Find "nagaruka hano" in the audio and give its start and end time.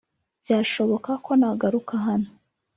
1.39-2.29